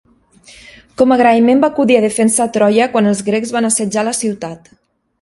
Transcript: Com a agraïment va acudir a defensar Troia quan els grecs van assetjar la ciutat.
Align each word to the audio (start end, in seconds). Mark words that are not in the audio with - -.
Com 1.01 1.13
a 1.13 1.17
agraïment 1.19 1.61
va 1.65 1.69
acudir 1.75 1.99
a 1.99 2.03
defensar 2.07 2.49
Troia 2.57 2.91
quan 2.97 3.13
els 3.13 3.25
grecs 3.31 3.57
van 3.61 3.73
assetjar 3.73 4.09
la 4.11 4.19
ciutat. 4.25 4.79